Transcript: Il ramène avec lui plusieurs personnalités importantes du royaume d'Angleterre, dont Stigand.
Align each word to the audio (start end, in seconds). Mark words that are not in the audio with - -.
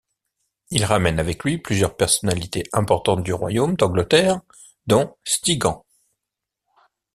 Il 0.71 0.83
ramène 0.85 1.19
avec 1.19 1.43
lui 1.43 1.59
plusieurs 1.59 1.95
personnalités 1.95 2.63
importantes 2.73 3.21
du 3.21 3.33
royaume 3.33 3.75
d'Angleterre, 3.75 4.41
dont 4.87 5.15
Stigand. 5.25 5.85